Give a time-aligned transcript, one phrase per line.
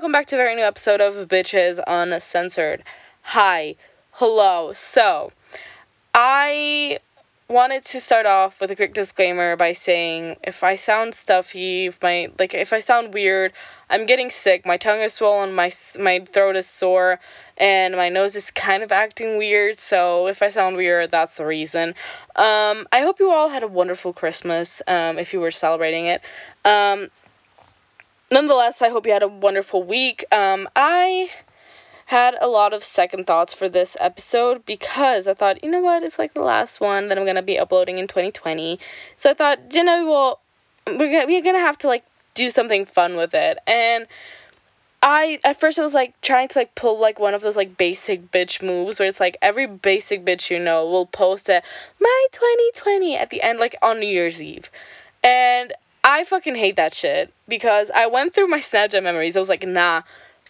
[0.00, 2.82] welcome back to a very new episode of Bitches Uncensored.
[3.20, 3.76] Hi,
[4.12, 4.72] hello.
[4.72, 5.30] So,
[6.14, 7.00] I
[7.48, 12.00] wanted to start off with a quick disclaimer by saying if I sound stuffy, if
[12.00, 13.52] my like if I sound weird,
[13.90, 14.64] I'm getting sick.
[14.64, 17.20] My tongue is swollen, my my throat is sore,
[17.58, 19.78] and my nose is kind of acting weird.
[19.78, 21.90] So if I sound weird, that's the reason.
[22.36, 24.80] Um, I hope you all had a wonderful Christmas.
[24.86, 26.22] Um, if you were celebrating it.
[26.64, 27.10] Um,
[28.30, 30.24] nonetheless, I hope you had a wonderful week.
[30.32, 31.30] Um, I
[32.06, 36.02] had a lot of second thoughts for this episode because I thought, you know what,
[36.02, 38.78] it's like the last one that I'm gonna be uploading in 2020.
[39.16, 40.40] So I thought, you know, well,
[40.86, 43.58] we're gonna, we're gonna have to like do something fun with it.
[43.66, 44.06] And
[45.02, 47.76] I at first I was like trying to like pull like one of those like
[47.76, 51.64] basic bitch moves where it's like every basic bitch you know will post it
[51.98, 54.70] my 2020 at the end like on New Year's Eve.
[55.22, 55.72] And
[56.02, 59.36] I fucking hate that shit because I went through my Snapchat memories.
[59.36, 60.02] I was like, nah,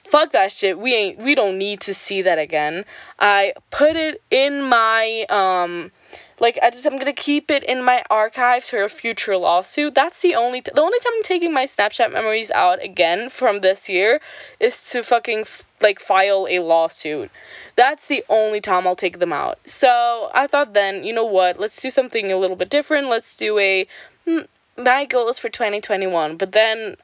[0.04, 0.78] fuck that shit.
[0.78, 2.84] We ain't we don't need to see that again.
[3.18, 5.92] I put it in my um
[6.40, 9.94] like I just I'm gonna keep it in my archives for a future lawsuit.
[9.94, 13.60] That's the only t- the only time I'm taking my Snapchat memories out again from
[13.60, 14.20] this year
[14.58, 17.30] is to fucking f- like file a lawsuit.
[17.76, 19.58] That's the only time I'll take them out.
[19.66, 23.08] So I thought then you know what let's do something a little bit different.
[23.08, 23.86] Let's do a
[24.26, 24.40] hmm,
[24.82, 26.36] my goals for 2021.
[26.36, 26.96] But then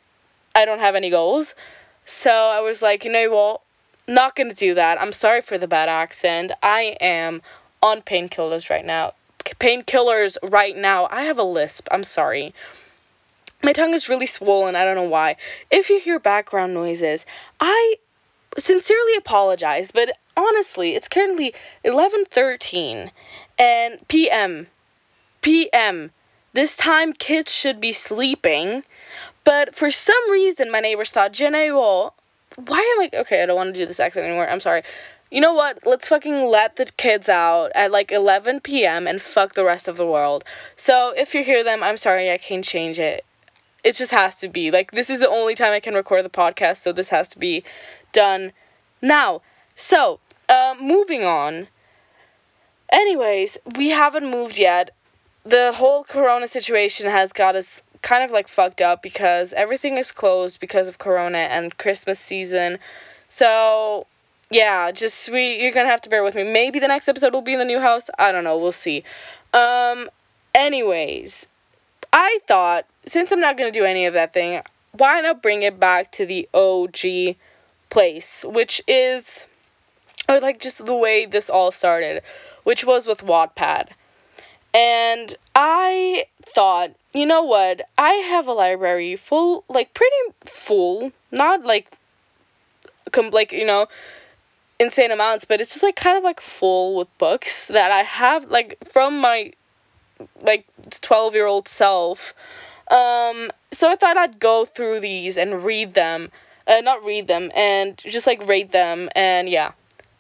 [0.55, 1.55] I don't have any goals.
[2.05, 3.61] So I was like, you know what?
[4.09, 5.01] Not gonna do that.
[5.01, 6.53] I'm sorry for the bad accent.
[6.63, 7.43] I am
[7.83, 9.13] on painkillers right now.
[9.45, 11.09] Painkillers right now.
[11.11, 11.89] I have a lisp.
[11.91, 12.55] I'm sorry.
[13.63, 14.77] My tongue is really swollen.
[14.77, 15.37] I don't know why.
[15.71, 17.27] If you hear background noises,
[17.59, 17.97] I
[18.57, 21.55] sincerely apologize, but honestly, it's currently
[21.85, 23.11] 11:13
[23.59, 24.69] and p.m.
[25.43, 26.13] p.m.
[26.57, 28.83] This time kids should be sleeping,
[29.45, 32.15] but for some reason my neighbors thought, well,
[32.55, 34.49] why am I okay, I don't want to do this accent anymore.
[34.49, 34.81] I'm sorry.
[35.31, 35.87] You know what?
[35.87, 39.07] Let's fucking let the kids out at like 11 p.m.
[39.07, 40.45] and fuck the rest of the world.
[40.77, 43.27] So if you hear them, I'm sorry, I can't change it.
[43.85, 44.71] It just has to be.
[44.71, 47.39] Like, this is the only time I can record the podcast, so this has to
[47.39, 47.65] be
[48.13, 48.53] done
[49.03, 49.43] now.
[49.75, 51.69] So, um, moving on.
[52.91, 54.93] Anyways, we haven't moved yet
[55.47, 60.13] the whole corona situation has got us kind of like fucked up because everything is
[60.13, 62.79] closed because of corona and christmas season.
[63.29, 64.07] So
[64.51, 66.45] yeah just we you're gonna have to bear with me.
[66.45, 68.11] Maybe the next episode will be in the new house.
[68.19, 68.59] I don't know.
[68.59, 69.05] We'll see.
[69.55, 70.09] Um
[70.57, 71.49] anyways
[72.15, 75.79] i thought since i'm not gonna do any of that thing why not bring it
[75.79, 76.97] back to the og
[77.91, 79.47] place which is
[80.31, 82.23] or like just the way this all started
[82.65, 83.89] which was with wattpad
[84.77, 87.89] and I thought, you know what?
[87.97, 90.15] I have a library full, like pretty
[90.45, 91.97] full, not like,
[93.11, 93.87] com- like you know,
[94.79, 98.51] insane amounts, but it's just like kind of like full with books that I have
[98.51, 99.53] like from my,
[100.43, 100.67] like
[101.01, 102.35] twelve year old self.
[102.91, 106.31] Um, so I thought I'd go through these and read them,
[106.67, 109.73] uh, not read them, and just like rate them, and yeah.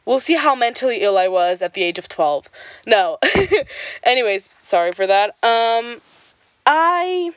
[0.06, 2.48] We'll see how mentally ill I was at the age of 12.
[2.86, 3.18] No.
[4.04, 5.30] Anyways, sorry for that.
[5.42, 6.00] Um,
[6.64, 7.32] I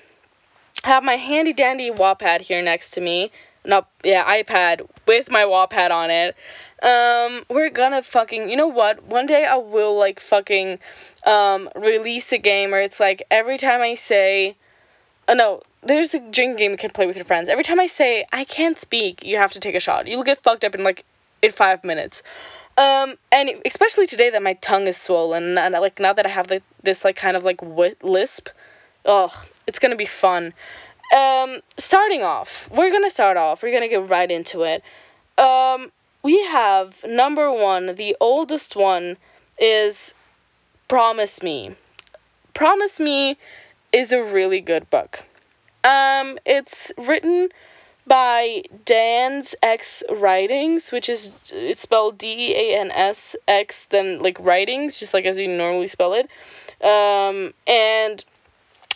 [0.83, 3.31] have my handy dandy Wattpad here next to me.
[3.65, 6.35] No, yeah, iPad with my Wattpad on it.
[6.81, 9.03] Um, we're gonna fucking, you know what?
[9.03, 10.79] One day I will like fucking,
[11.25, 14.55] um, release a game where it's like every time I say,
[15.27, 17.49] oh no, there's a drinking game you can play with your friends.
[17.49, 20.07] Every time I say I can't speak, you have to take a shot.
[20.07, 21.03] You'll get fucked up in like
[21.41, 22.23] in five minutes.
[22.79, 26.47] Um, and especially today that my tongue is swollen and like now that I have
[26.47, 27.59] the, this like kind of like
[28.01, 28.47] lisp,
[29.03, 30.53] oh, it's gonna be fun.
[31.13, 33.61] Um, starting off, we're gonna start off.
[33.61, 34.81] We're gonna get right into it.
[35.37, 35.91] Um,
[36.23, 39.17] we have number one, the oldest one,
[39.57, 40.13] is
[40.87, 41.75] Promise Me.
[42.53, 43.37] Promise Me
[43.91, 45.25] is a really good book.
[45.83, 47.49] Um, it's written
[48.09, 54.37] by Dan's X Writings, which is it's spelled D A N S X, then like
[54.41, 56.25] writings, just like as you normally spell it.
[56.83, 58.25] Um, and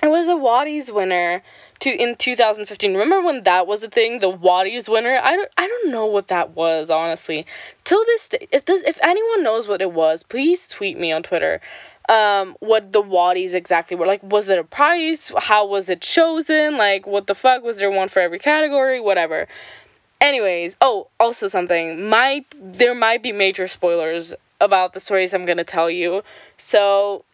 [0.02, 1.44] it was a Wattys winner
[1.80, 2.94] to in 2015.
[2.94, 5.20] Remember when that was a thing, the Wattys winner?
[5.24, 7.46] I don't I don't know what that was, honestly.
[7.84, 11.24] Till this day, if this if anyone knows what it was, please tweet me on
[11.24, 11.62] Twitter
[12.10, 14.06] um what the Wattys exactly were.
[14.06, 16.78] Like was it a prize how was it chosen?
[16.78, 17.64] Like what the fuck?
[17.64, 19.00] Was there one for every category?
[19.00, 19.48] Whatever.
[20.20, 22.08] Anyways oh also something.
[22.08, 26.24] Might there might be major spoilers about the stories i'm gonna tell you.
[26.58, 27.26] So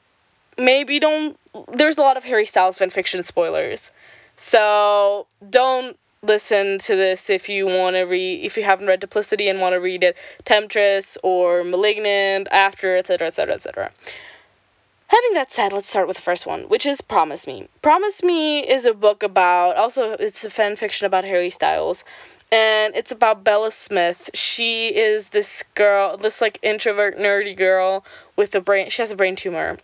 [0.58, 1.38] maybe don't
[1.72, 3.92] there's a lot of harry styles fan fiction spoilers.
[4.36, 9.48] So don't listen to this if you want to read if you haven't read Duplicity
[9.48, 10.18] and want to read it.
[10.46, 13.92] Temptress or Malignant after etc etc etc.
[15.10, 17.68] Having that said, let's start with the first one, which is Promise Me.
[17.82, 22.04] Promise Me is a book about also it's a fan fiction about Harry Styles.
[22.52, 24.30] And it's about Bella Smith.
[24.36, 29.16] She is this girl, this like introvert nerdy girl with a brain she has a
[29.16, 29.80] brain tumor.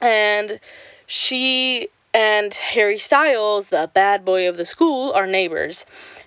[0.00, 0.60] And
[1.06, 5.84] she and Harry Styles, the bad boy of the school, are neighbors.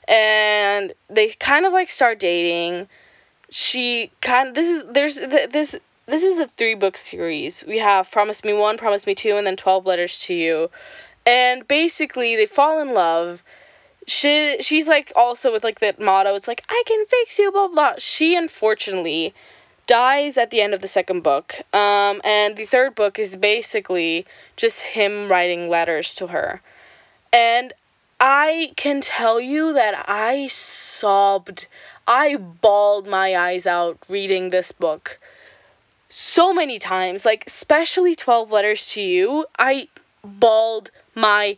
[0.08, 2.88] And they kind of like start dating.
[3.50, 5.76] She kind of this is there's this
[6.08, 7.66] this is a three book series.
[7.68, 10.70] We have Promise Me 1, Promise Me 2 and then 12 Letters to You.
[11.26, 13.44] And basically they fall in love.
[14.08, 16.34] She she's like also with like that motto.
[16.36, 17.94] It's like I can fix you blah blah.
[17.98, 19.34] She unfortunately
[19.86, 21.56] dies at the end of the second book.
[21.74, 24.26] Um, and the third book is basically
[24.56, 26.62] just him writing letters to her.
[27.34, 27.74] And
[28.18, 31.68] I can tell you that I sobbed.
[32.08, 35.20] I bawled my eyes out reading this book
[36.18, 37.26] so many times.
[37.26, 39.88] Like, especially 12 Letters to You, I
[40.24, 41.58] bawled my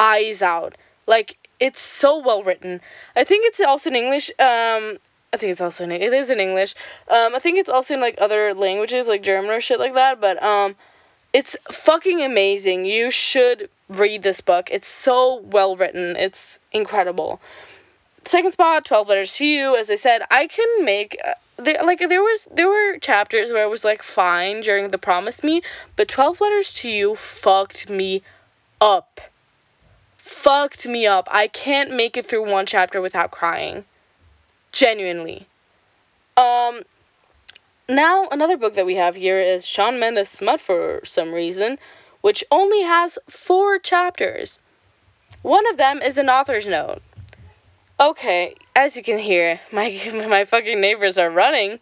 [0.00, 0.76] eyes out.
[1.06, 2.80] Like, it's so well written.
[3.14, 4.30] I think it's also in English.
[4.30, 4.98] Um,
[5.32, 6.74] I think it's also in it is in English.
[7.08, 10.20] Um, I think it's also in like other languages like German or shit like that.
[10.20, 10.74] But um,
[11.32, 12.86] it's fucking amazing.
[12.86, 14.70] You should read this book.
[14.72, 16.16] It's so well written.
[16.16, 17.40] It's incredible.
[18.24, 19.76] Second spot, twelve letters to you.
[19.76, 21.16] As I said, I can make.
[21.62, 25.42] There, like there was there were chapters where it was like fine during the promise
[25.44, 25.62] me,
[25.96, 28.22] but twelve letters to you fucked me
[28.80, 29.20] up.
[30.16, 31.28] Fucked me up.
[31.30, 33.84] I can't make it through one chapter without crying.
[34.72, 35.48] Genuinely.
[36.36, 36.82] Um,
[37.88, 41.78] now, another book that we have here is Shawn Mendes Smut for some reason,
[42.20, 44.60] which only has four chapters.
[45.42, 47.02] One of them is an author's note.
[48.00, 51.80] Okay, as you can hear, my my fucking neighbors are running.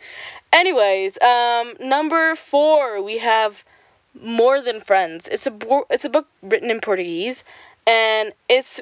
[0.53, 3.63] Anyways, um, number four we have
[4.21, 5.29] More Than Friends.
[5.29, 7.45] It's a bo- it's a book written in Portuguese,
[7.87, 8.81] and it's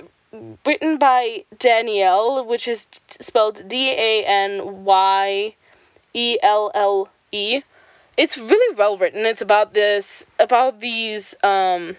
[0.65, 2.89] written by Danielle, which is
[3.21, 5.55] spelled D A N Y
[6.15, 7.61] E L L E.
[8.17, 9.27] It's really well written.
[9.27, 11.97] It's about this about these um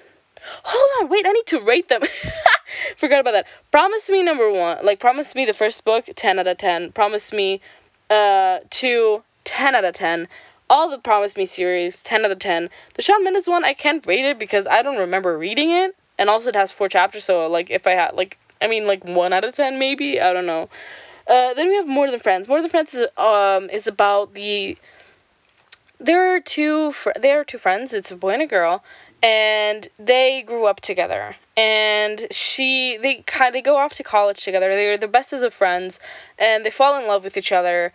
[0.63, 2.01] Hold on, wait, I need to rate them.
[2.97, 3.47] Forgot about that.
[3.71, 4.85] Promise Me number 1.
[4.85, 6.91] Like Promise Me the first book, 10 out of 10.
[6.91, 7.61] Promise Me
[8.09, 10.27] uh 2 10 out of 10.
[10.69, 12.69] All the Promise Me series, 10 out of 10.
[12.95, 16.29] The Shawn Mendes one, I can't rate it because I don't remember reading it and
[16.29, 17.23] also it has four chapters.
[17.23, 20.33] So like if I had like I mean like one out of ten maybe I
[20.33, 20.69] don't know.
[21.27, 22.47] Uh, then we have More Than Friends.
[22.47, 24.77] More Than Friends is um is about the.
[25.99, 27.94] There are two fr- there are two friends.
[27.94, 28.83] It's a boy and a girl,
[29.21, 31.35] and they grew up together.
[31.55, 34.69] And she they kind they go off to college together.
[34.69, 35.99] They're the bestest of friends,
[36.37, 37.93] and they fall in love with each other.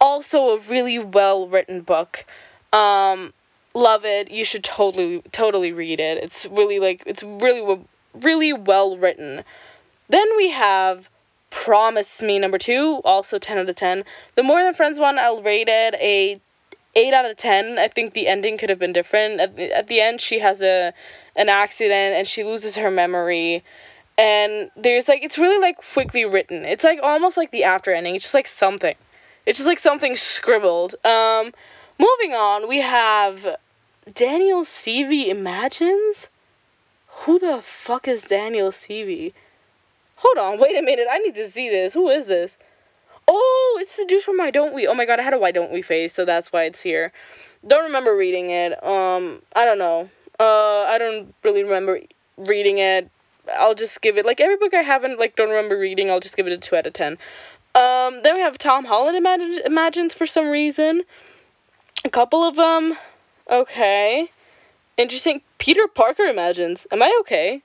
[0.00, 2.24] Also, a really well written book.
[2.72, 3.32] Um,
[3.74, 4.30] love it.
[4.30, 6.18] You should totally totally read it.
[6.22, 7.80] It's really like it's really
[8.14, 9.44] really well written.
[10.08, 11.08] Then we have
[11.50, 14.04] Promise Me number 2, also 10 out of 10.
[14.34, 16.40] The More Than Friends one I'll rate it a
[16.96, 17.78] 8 out of 10.
[17.78, 19.38] I think the ending could have been different.
[19.38, 20.92] At the, at the end she has a
[21.36, 23.62] an accident and she loses her memory
[24.18, 26.64] and there's like it's really like quickly written.
[26.64, 28.14] It's like almost like the after ending.
[28.14, 28.96] It's just like something.
[29.44, 30.94] It's just like something scribbled.
[31.04, 31.52] Um
[31.98, 33.56] moving on, we have
[34.12, 36.30] Daniel Seavey imagines?
[37.20, 39.32] Who the fuck is Daniel Seavey?
[40.16, 41.08] Hold on, wait a minute.
[41.10, 41.94] I need to see this.
[41.94, 42.56] Who is this?
[43.28, 44.86] Oh, it's the dude from Why Don't We.
[44.86, 47.12] Oh my god, I had a Why Don't We face, so that's why it's here.
[47.66, 48.72] Don't remember reading it.
[48.84, 50.10] Um, I don't know.
[50.38, 52.00] Uh, I don't really remember
[52.36, 53.10] reading it.
[53.56, 56.10] I'll just give it like every book I haven't like don't remember reading.
[56.10, 57.18] I'll just give it a two out of ten.
[57.74, 61.02] Um, then we have Tom Holland imagines imagines for some reason.
[62.04, 62.96] A couple of them
[63.50, 64.30] Okay.
[64.96, 65.42] Interesting.
[65.58, 66.86] Peter Parker imagines.
[66.90, 67.62] Am I okay?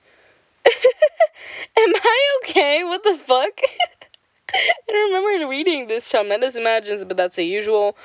[0.66, 2.84] Am I okay?
[2.84, 3.60] What the fuck?
[4.90, 7.96] I remember reading this Shawn imagines, but that's the usual.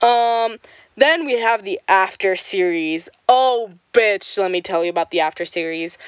[0.00, 0.58] Um,
[0.96, 3.08] then we have the after series.
[3.28, 5.98] Oh, bitch, let me tell you about the after series.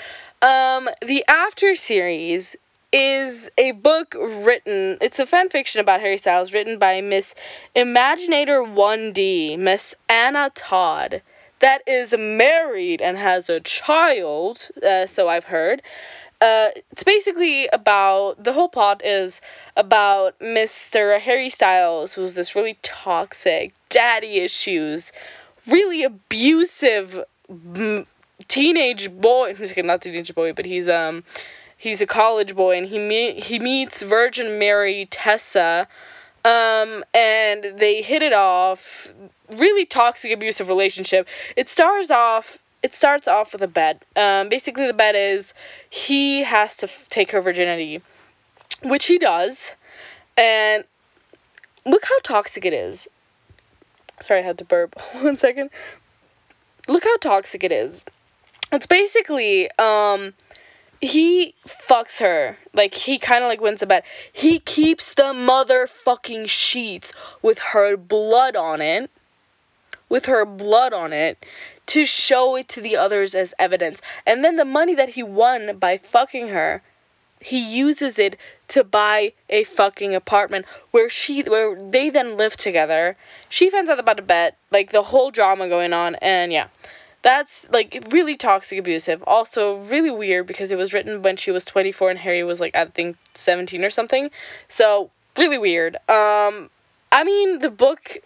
[0.41, 2.57] Um, the after series
[2.93, 7.35] is a book written, it's a fan fiction about Harry Styles written by Miss
[7.77, 11.23] Imaginator 1D, Miss Anna Todd,
[11.61, 15.83] that is married and has a child, uh, so I've heard.
[16.41, 19.41] Uh, it's basically about the whole plot is
[19.77, 21.19] about Mr.
[21.19, 25.11] Harry Styles, who's this really toxic, daddy issues,
[25.67, 27.25] really abusive
[28.47, 29.55] teenage boy.
[29.55, 31.25] Who's He's not teenage boy, but he's um
[31.77, 35.89] he's a college boy and he meet he meets Virgin Mary Tessa
[36.45, 39.13] um, and they hit it off.
[39.51, 41.27] Really toxic, abusive relationship.
[41.57, 42.59] It stars off.
[42.83, 44.05] It starts off with a bet.
[44.15, 45.53] Um, basically, the bet is
[45.89, 48.03] he has to f- take her virginity,
[48.83, 49.73] which he does,
[50.37, 50.85] and
[51.85, 53.09] look how toxic it is.
[54.21, 55.01] Sorry, I had to burp.
[55.21, 55.71] One second.
[56.87, 58.05] Look how toxic it is.
[58.73, 60.35] It's basically um
[61.01, 62.59] he fucks her.
[62.73, 64.05] Like he kind of like wins the bet.
[64.33, 69.11] He keeps the motherfucking sheets with her blood on it.
[70.09, 71.45] With her blood on it
[71.89, 74.01] to show it to the others as evidence.
[74.27, 76.83] And then the money that he won by fucking her,
[77.41, 78.37] he uses it
[78.69, 83.17] to buy a fucking apartment where she where they then live together.
[83.49, 86.69] She finds out about the bet, like the whole drama going on and yeah
[87.23, 91.65] that's like really toxic abusive also really weird because it was written when she was
[91.65, 94.31] 24 and harry was like i think 17 or something
[94.69, 96.71] so really weird um
[97.11, 98.19] i mean the book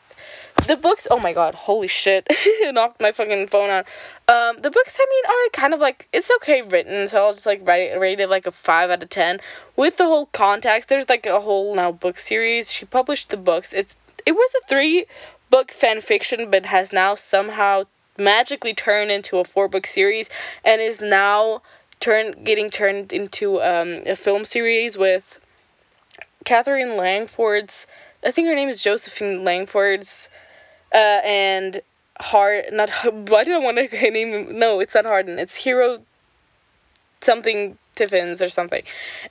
[0.66, 2.26] the books oh my god holy shit
[2.72, 3.86] knocked my fucking phone out.
[4.28, 7.46] Um the books i mean are kind of like it's okay written so i'll just
[7.46, 9.40] like rate, rate it like a 5 out of 10
[9.76, 12.72] with the whole context there's like a whole now book series.
[12.72, 13.72] She published the books.
[13.72, 15.06] It's it was a three
[15.50, 17.84] book fan fiction but has now somehow
[18.18, 20.28] magically turned into a four book series
[20.64, 21.62] and is now
[22.00, 25.40] turned getting turned into um, a film series with
[26.44, 27.86] Katherine Langford's
[28.24, 30.28] I think her name is Josephine Langford's
[30.94, 31.80] uh, and
[32.20, 32.90] Hard not
[33.28, 35.98] why did I want to name no it's not Hardin it's Hero
[37.20, 38.82] something Tiffins or something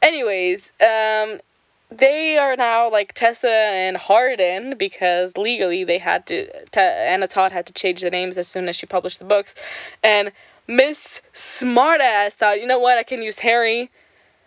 [0.01, 1.39] anyways um
[1.91, 6.48] they are now like Tessa and Hardin because legally they had to.
[6.70, 9.53] Te- Anna Todd had to change the names as soon as she published the books,
[10.01, 10.32] and
[10.68, 13.91] Miss Smartass thought, you know what, I can use Harry,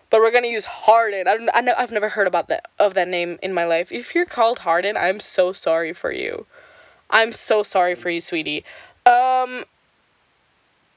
[0.08, 1.28] but we're gonna use Hardin.
[1.28, 1.50] I don't.
[1.52, 1.74] I know.
[1.76, 3.92] I've never heard about that of that name in my life.
[3.92, 6.46] If you're called Hardin, I'm so sorry for you.
[7.14, 8.64] I'm so sorry for you, sweetie.
[9.06, 9.64] Um.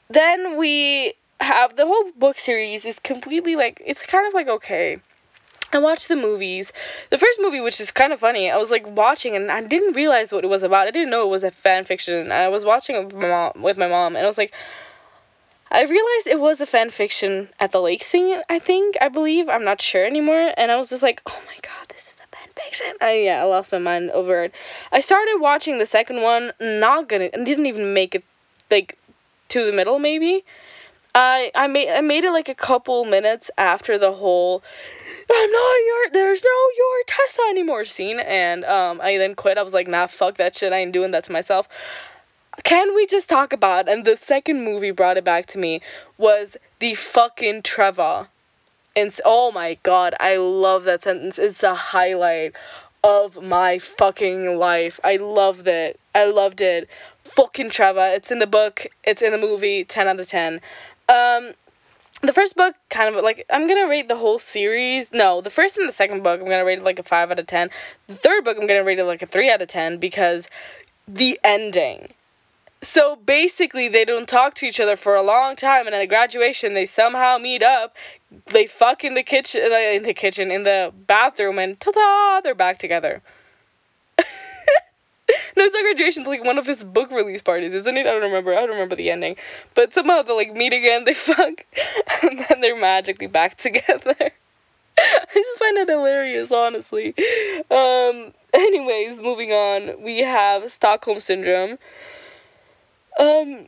[0.10, 5.00] Then we have the whole book series is completely like it's kind of like okay
[5.74, 6.72] I watched the movies.
[7.10, 9.96] The first movie, which is kind of funny, I was like watching and I didn't
[9.96, 10.88] realize what it was about.
[10.88, 12.32] I didn't know it was a fan fiction.
[12.32, 14.54] I was watching it with my mom, with my mom and I was like,
[15.70, 18.42] I realized it was a fan fiction at the lake scene.
[18.50, 20.54] I think, I believe, I'm not sure anymore.
[20.56, 22.46] And I was just like, oh my god, this is a fan
[23.02, 24.54] I, yeah, I lost my mind over it.
[24.92, 28.24] I started watching the second one, not gonna, didn't even make it
[28.70, 28.98] like
[29.50, 30.44] to the middle maybe.
[31.16, 34.64] I I made I made it like a couple minutes after the whole
[35.32, 39.58] I'm not your there's no your Tessa anymore scene and um I then quit.
[39.58, 41.68] I was like, nah fuck that shit, I ain't doing that to myself.
[42.64, 45.82] Can we just talk about and the second movie brought it back to me
[46.18, 48.28] was the fucking Trevor.
[48.98, 51.38] And oh my god, I love that sentence.
[51.38, 52.56] It's a highlight
[53.04, 55.00] of my fucking life.
[55.04, 56.00] I loved it.
[56.16, 56.90] I loved it.
[57.24, 58.10] Fucking Trevor.
[58.16, 58.88] It's in the book.
[59.04, 59.84] It's in the movie.
[59.84, 60.62] 10 out of 10.
[61.08, 61.52] Um,
[62.22, 65.14] the first book kind of like I'm gonna rate the whole series.
[65.14, 67.38] No, the first and the second book I'm gonna rate it like a five out
[67.38, 67.70] of ten.
[68.08, 70.50] The third book I'm gonna rate it like a three out of ten because
[71.08, 72.14] the ending.
[72.82, 76.08] So basically, they don't talk to each other for a long time, and at a
[76.08, 77.96] graduation, they somehow meet up.
[78.48, 82.56] They fuck in the kitchen, in the kitchen, in the bathroom, and ta da, they're
[82.56, 83.22] back together.
[85.56, 86.22] no, it's not graduation.
[86.22, 88.06] It's like one of his book release parties, isn't it?
[88.06, 88.54] I don't remember.
[88.54, 89.38] I don't remember the ending.
[89.76, 91.66] But somehow they like meet again, they fuck,
[92.24, 94.16] and then they're magically back together.
[95.00, 97.14] I just find it hilarious, honestly.
[97.70, 98.34] Um.
[98.54, 100.02] Anyways, moving on.
[100.02, 101.78] We have Stockholm syndrome.
[103.20, 103.68] Um.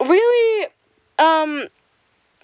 [0.00, 0.68] Really.
[1.18, 1.68] Um.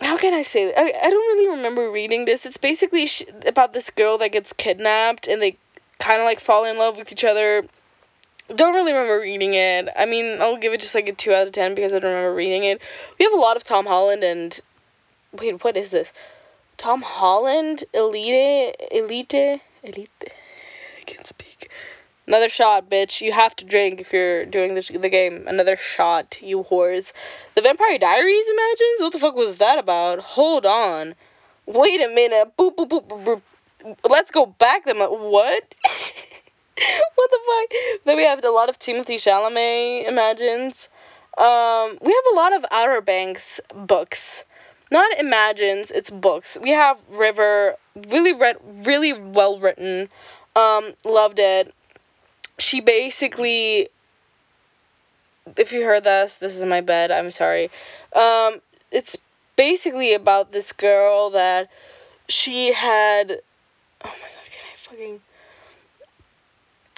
[0.07, 0.79] How can I say that?
[0.79, 2.47] I, I don't really remember reading this.
[2.47, 5.59] It's basically sh- about this girl that gets kidnapped and they
[5.99, 7.65] kind of like fall in love with each other
[8.55, 9.89] don't really remember reading it.
[9.97, 12.13] I mean, I'll give it just like a 2 out of 10 because I don't
[12.13, 12.81] remember reading it.
[13.19, 14.59] We have a lot of Tom Holland and.
[15.33, 16.13] Wait, what is this?
[16.77, 17.85] Tom Holland?
[17.93, 18.75] Elite?
[18.91, 19.61] Elite?
[19.83, 20.25] Elite?
[20.25, 21.36] I can't.
[22.27, 23.21] Another shot, bitch.
[23.21, 25.45] You have to drink if you're doing this, the game.
[25.47, 27.13] Another shot, you whores.
[27.55, 29.01] The Vampire Diaries Imagines?
[29.01, 30.19] What the fuck was that about?
[30.21, 31.15] Hold on.
[31.67, 32.57] Wait a minute.
[32.59, 33.97] Boop, boop, boop, boop, boop.
[34.09, 34.99] Let's go back them.
[34.99, 35.09] What?
[37.15, 38.01] what the fuck?
[38.05, 40.89] Then we have a lot of Timothée Chalamet imagines.
[41.39, 44.45] Um, we have a lot of Outer Banks books.
[44.91, 46.57] Not imagines, it's books.
[46.63, 47.77] We have River,
[48.09, 50.09] really read, really well written.
[50.55, 51.75] Um, loved it.
[52.59, 53.89] She basically,
[55.57, 57.11] if you heard this, this is my bed.
[57.11, 57.71] I'm sorry.
[58.15, 58.61] Um,
[58.91, 59.17] it's
[59.57, 61.69] basically about this girl that
[62.29, 63.41] she had.
[64.05, 64.51] Oh my god!
[64.51, 65.21] Can I fucking?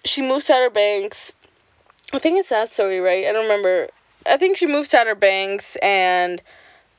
[0.04, 1.32] She moves to Outer Banks.
[2.12, 3.26] I think it's that story, right?
[3.26, 3.88] I don't remember.
[4.26, 6.42] I think she moves to Outer Banks and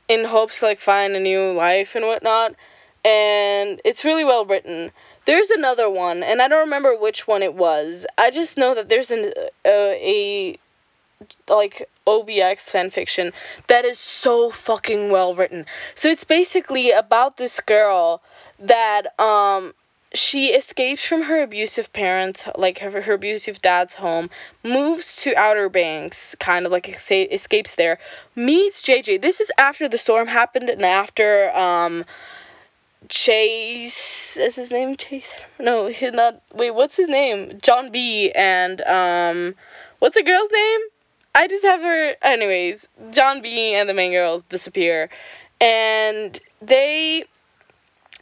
[0.07, 2.55] in hopes to like find a new life and whatnot.
[3.05, 4.91] And it's really well written.
[5.29, 8.07] There's another one, and I don't remember which one it was.
[8.17, 9.31] I just know that there's an
[9.63, 10.57] uh, a
[11.47, 13.31] like OBX fan fiction
[13.67, 15.67] that is so fucking well written.
[15.93, 18.23] So it's basically about this girl
[18.57, 19.75] that um
[20.15, 24.31] she escapes from her abusive parents, like her, her abusive dad's home,
[24.63, 27.99] moves to Outer Banks, kind of like escapes there,
[28.35, 29.21] meets JJ.
[29.21, 32.03] This is after the storm happened and after um
[33.09, 35.33] Chase is his name Chase?
[35.59, 36.41] No, he's not.
[36.53, 37.59] Wait, what's his name?
[37.61, 38.31] John B.
[38.31, 39.55] And um,
[39.97, 40.79] what's the girl's name?
[41.35, 42.15] I just have her.
[42.21, 43.73] Anyways, John B.
[43.73, 45.09] and the main girls disappear,
[45.59, 47.25] and they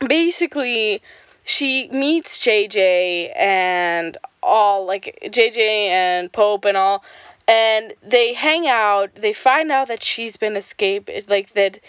[0.05, 1.01] basically
[1.43, 7.03] she meets JJ and all like JJ and Pope and all
[7.47, 11.79] and they hang out they find out that she's been escaped like that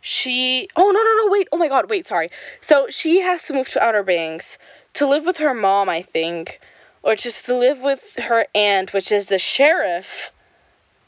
[0.00, 3.52] she oh no no no wait oh my god wait sorry so she has to
[3.52, 4.58] move to outer banks
[4.92, 6.60] to live with her mom i think
[7.02, 10.30] or just to live with her aunt which is the sheriff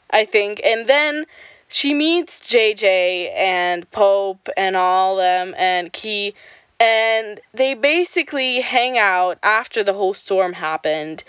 [0.09, 1.25] i think and then
[1.67, 6.33] she meets jj and pope and all them and Kie
[6.81, 11.23] and they basically hang out after the whole storm happened.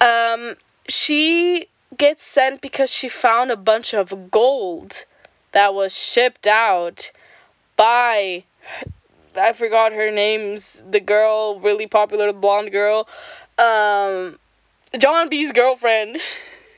[0.00, 0.54] Um,
[0.88, 1.66] she
[1.98, 5.04] gets sent because she found a bunch of gold
[5.52, 7.10] that was shipped out
[7.76, 8.44] by
[9.36, 13.08] I forgot her name's the girl really popular blonde girl
[13.58, 14.38] um
[14.98, 16.18] John B's girlfriend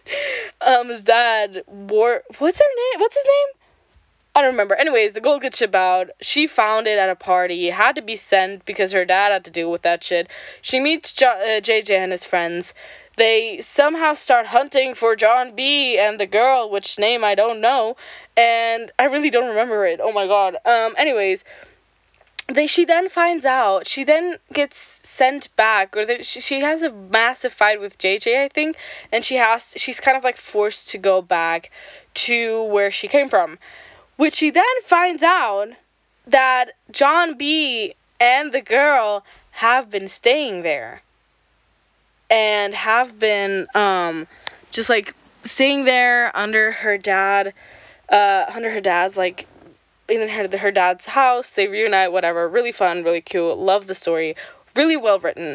[0.66, 3.60] um his dad wore what's her name what's his name
[4.34, 4.76] I don't remember.
[4.76, 6.10] Anyways, the gold gets shipped out.
[6.20, 7.66] She found it at a party.
[7.66, 10.28] It had to be sent because her dad had to deal with that shit.
[10.62, 12.72] She meets jo- uh, JJ and his friends.
[13.20, 17.96] They somehow start hunting for John B and the girl, which name I don't know,
[18.36, 20.00] and I really don't remember it.
[20.02, 20.56] Oh my god.
[20.64, 20.94] Um.
[20.96, 21.44] Anyways,
[22.48, 23.86] they she then finds out.
[23.86, 28.26] She then gets sent back, or they, she she has a massive fight with JJ,
[28.44, 28.76] I think,
[29.12, 31.70] and she has she's kind of like forced to go back
[32.26, 33.58] to where she came from
[34.20, 35.70] which she then finds out
[36.26, 41.00] that John B and the girl have been staying there
[42.30, 44.26] and have been um
[44.70, 47.52] just like staying there under her dad
[48.10, 49.46] uh under her dad's like
[50.08, 51.52] in her, her dad's house.
[51.52, 52.48] They reunite whatever.
[52.48, 53.58] Really fun really cute.
[53.58, 54.34] Love the story.
[54.74, 55.52] Really well written.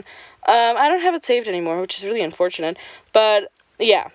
[0.48, 2.78] Um i don't have it saved anymore which is really unfortunate.
[3.14, 4.10] But yeah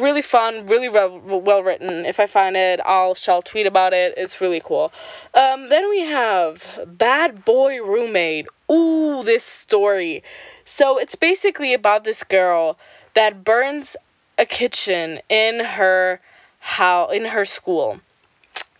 [0.00, 2.04] really fun, really well, well written.
[2.04, 4.14] If I find it, I'll shall tweet about it.
[4.16, 4.92] It's really cool.
[5.34, 8.46] Um, then we have Bad Boy Roommate.
[8.70, 10.22] Ooh, this story.
[10.64, 12.78] So it's basically about this girl
[13.14, 13.96] that burns
[14.38, 16.20] a kitchen in her
[16.60, 18.00] how in her school.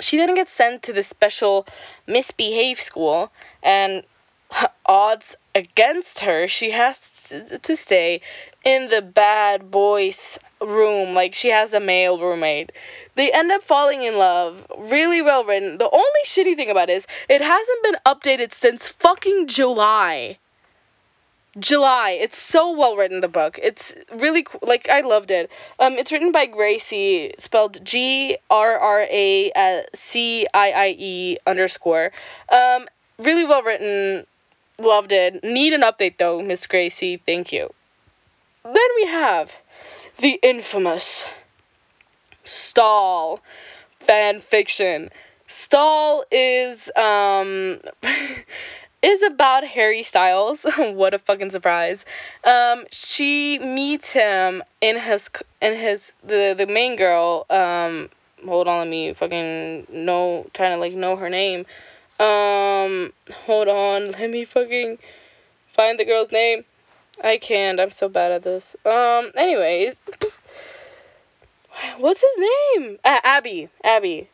[0.00, 1.66] She then gets sent to the special
[2.06, 4.04] misbehave school and
[4.86, 8.20] odds against her, she has to, to stay
[8.64, 12.72] in the bad boys room like she has a male roommate.
[13.14, 16.94] They end up falling in love really well written the only shitty thing about it
[16.94, 20.38] is it hasn't been updated since fucking july.
[21.58, 22.10] July.
[22.10, 23.58] It's so well written the book.
[23.62, 25.50] It's really cool like i loved it.
[25.78, 28.36] Um it's written by gracie spelled g-r-r-a-c-i-i-e
[31.46, 32.12] underscore.
[32.52, 34.26] Um really well written
[34.80, 37.72] loved it need an update though miss gracie thank you
[38.64, 39.60] then we have
[40.18, 41.26] the infamous
[42.44, 43.40] Stall
[44.00, 45.10] fan fiction.
[45.46, 47.80] Stall is um
[49.02, 50.64] is about Harry Styles.
[50.78, 52.04] what a fucking surprise.
[52.44, 58.08] Um she meets him in his in his the the main girl um
[58.44, 61.66] hold on let me fucking know trying to like know her name.
[62.20, 63.14] Um
[63.46, 64.98] hold on, let me fucking
[65.66, 66.64] find the girl's name.
[67.24, 67.80] I can't.
[67.80, 68.76] I'm so bad at this.
[68.84, 69.32] Um.
[69.36, 70.02] Anyways,
[71.98, 72.98] what's his name?
[73.04, 73.70] Uh, Abby.
[73.82, 74.28] Abby.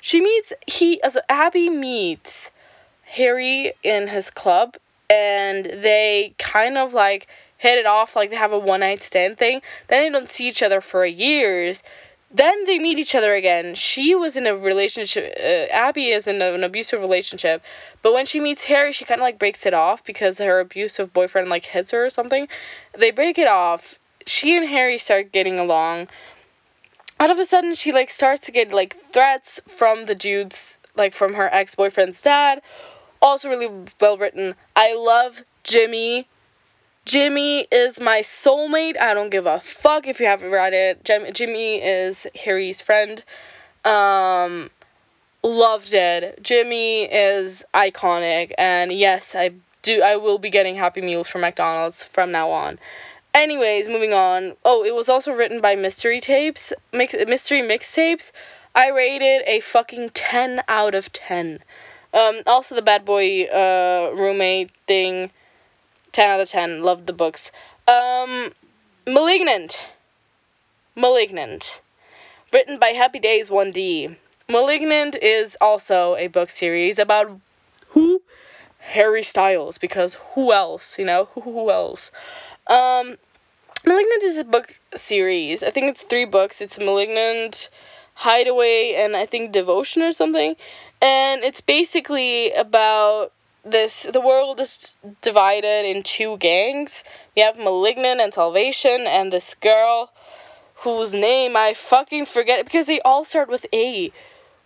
[0.00, 2.50] She meets he as Abby meets
[3.02, 4.76] Harry in his club,
[5.10, 7.26] and they kind of like
[7.58, 9.60] hit it off like they have a one night stand thing.
[9.88, 11.82] Then they don't see each other for years.
[12.30, 13.74] Then they meet each other again.
[13.74, 15.34] She was in a relationship.
[15.38, 17.62] Uh, Abby is in a, an abusive relationship,
[18.02, 21.12] but when she meets Harry, she kind of like breaks it off because her abusive
[21.12, 22.46] boyfriend like hits her or something.
[22.96, 23.98] They break it off.
[24.26, 26.08] She and Harry start getting along.
[27.18, 31.14] All of a sudden, she like starts to get like threats from the dudes like
[31.14, 32.60] from her ex boyfriend's dad.
[33.22, 34.54] Also, really well written.
[34.76, 36.28] I love Jimmy.
[37.08, 39.00] Jimmy is my soulmate.
[39.00, 41.02] I don't give a fuck if you haven't read it.
[41.04, 43.24] Jim- Jimmy is Harry's friend.
[43.82, 44.68] Um,
[45.42, 46.38] loved it.
[46.42, 50.02] Jimmy is iconic, and yes, I do.
[50.02, 52.78] I will be getting Happy Meals from McDonald's from now on.
[53.32, 54.56] Anyways, moving on.
[54.62, 58.32] Oh, it was also written by Mystery Tapes, mix, Mystery Mixtapes.
[58.74, 61.60] I rated a fucking ten out of ten.
[62.12, 65.30] Um, also the bad boy uh roommate thing.
[66.18, 66.82] Ten out of ten.
[66.82, 67.52] Loved the books.
[67.86, 68.52] Um,
[69.06, 69.86] Malignant.
[70.96, 71.80] Malignant.
[72.52, 74.16] Written by Happy Days 1D.
[74.48, 77.38] Malignant is also a book series about
[77.90, 78.22] who?
[78.80, 81.26] Harry Styles, because who else, you know?
[81.44, 82.10] Who else?
[82.66, 83.18] Um,
[83.86, 85.62] Malignant is a book series.
[85.62, 86.60] I think it's three books.
[86.60, 87.70] It's Malignant,
[88.14, 90.56] Hideaway, and I think Devotion or something.
[91.00, 93.32] And it's basically about
[93.70, 97.04] this the world is divided in two gangs.
[97.36, 100.12] We have Malignant and Salvation and this girl
[100.82, 104.12] whose name I fucking forget because they all start with A.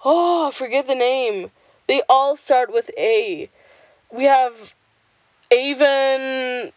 [0.04, 1.50] Oh, forget the name.
[1.86, 3.48] They all start with A.
[4.12, 4.74] We have
[5.50, 6.72] Avon,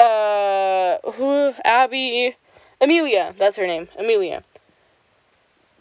[0.00, 2.36] uh, who, Abby,
[2.80, 4.42] Amelia, that's her name, Amelia.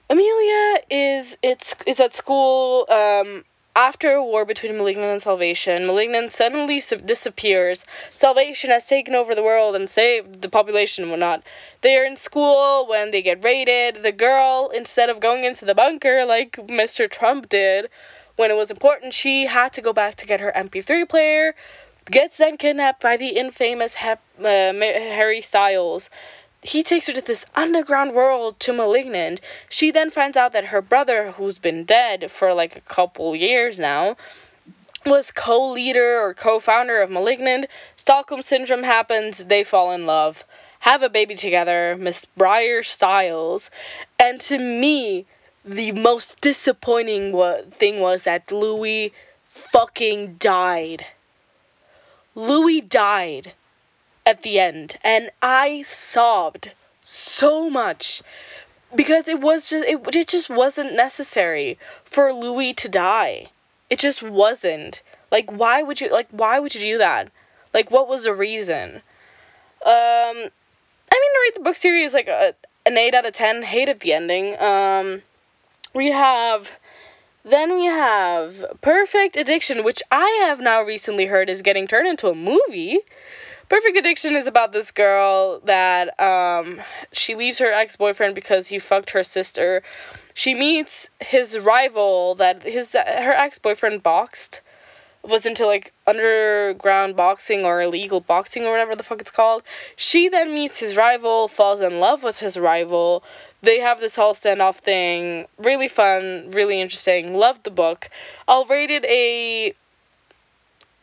[0.10, 3.44] Amelia is, it's, is at school, um,
[3.76, 7.84] after a war between Malignant and Salvation, Malignant suddenly disappears.
[8.10, 11.44] Salvation has taken over the world and saved the population and whatnot.
[11.82, 14.02] They are in school when they get raided.
[14.02, 17.10] The girl, instead of going into the bunker like Mr.
[17.12, 17.90] Trump did,
[18.38, 21.54] when it was important, she had to go back to get her MP3 player.
[22.06, 26.10] Gets then kidnapped by the infamous uh, Harry Styles
[26.66, 29.40] he takes her to this underground world to Malignant.
[29.70, 33.78] She then finds out that her brother, who's been dead for like a couple years
[33.78, 34.18] now,
[35.06, 37.68] was co leader or co founder of Malignant.
[37.96, 40.44] Stockholm Syndrome happens, they fall in love,
[40.80, 43.70] have a baby together, Miss Briar Styles.
[44.20, 45.28] And to me,
[45.64, 49.14] the most disappointing wa- thing was that Louis
[49.48, 51.06] fucking died.
[52.34, 53.54] Louis died
[54.26, 58.24] at the end and I sobbed so much
[58.96, 63.48] because it was just it, it just wasn't necessary for Louis to die.
[63.90, 65.04] It just wasn't.
[65.32, 67.30] Like why would you like why would you do that?
[67.74, 69.02] Like what was the reason?
[69.86, 70.50] Um
[71.12, 74.00] I mean to read the book series like a, an 8 out of 10 hated
[74.00, 74.60] the ending.
[74.60, 75.22] Um
[75.94, 76.72] we have
[77.44, 82.28] then we have Perfect Addiction, which I have now recently heard is getting turned into
[82.28, 83.02] a movie.
[83.68, 88.78] Perfect Addiction is about this girl that um, she leaves her ex boyfriend because he
[88.78, 89.82] fucked her sister.
[90.36, 94.62] She meets his rival that his her ex boyfriend boxed
[95.24, 99.64] was into like underground boxing or illegal boxing or whatever the fuck it's called.
[99.96, 103.24] She then meets his rival, falls in love with his rival.
[103.62, 105.48] They have this whole standoff thing.
[105.58, 107.34] Really fun, really interesting.
[107.34, 108.10] Loved the book.
[108.48, 109.74] I'll rate it a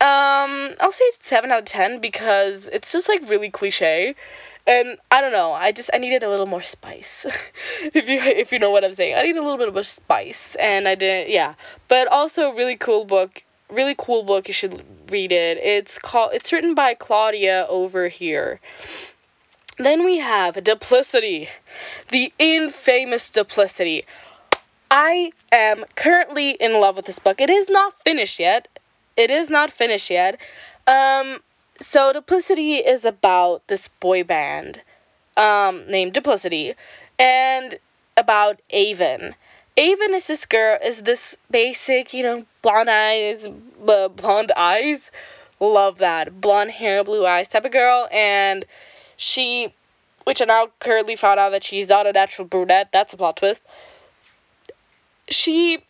[0.03, 4.17] um, I'll say seven out of ten because it's just like really cliche,
[4.67, 5.53] and I don't know.
[5.53, 7.25] I just I needed a little more spice,
[7.83, 9.15] if you if you know what I'm saying.
[9.15, 11.31] I need a little bit of a spice, and I didn't.
[11.31, 11.55] Yeah,
[11.87, 13.45] but also really cool book.
[13.71, 14.49] Really cool book.
[14.49, 15.59] You should read it.
[15.59, 16.33] It's called.
[16.33, 18.61] It's written by Claudia over here.
[19.79, 21.49] Then we have Duplicity,
[22.11, 24.05] the infamous Duplicity.
[24.91, 27.41] I am currently in love with this book.
[27.41, 28.69] It is not finished yet
[29.17, 30.39] it is not finished yet.
[30.87, 31.41] Um,
[31.81, 34.83] so Duplicity is about this boy band,
[35.37, 36.75] um, named Duplicity,
[37.19, 37.79] and
[38.17, 39.35] about Avon.
[39.77, 43.49] Avon is this girl, is this basic, you know, blonde eyes,
[43.89, 45.11] uh, blonde eyes,
[45.61, 48.65] love that, blonde hair, blue eyes type of girl, and
[49.17, 49.73] she,
[50.25, 53.39] which I now currently found out that she's not a natural brunette, that's a plot
[53.39, 53.63] twist.
[55.29, 55.83] She